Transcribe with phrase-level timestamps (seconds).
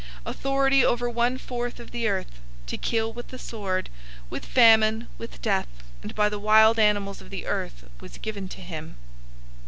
[0.25, 3.87] Authority over one fourth of the earth, to kill with the sword,
[4.31, 5.67] with famine, with death,
[6.01, 8.95] and by the wild animals of the earth was given to him.